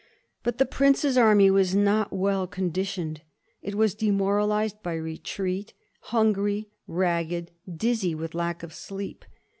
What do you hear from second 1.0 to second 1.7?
army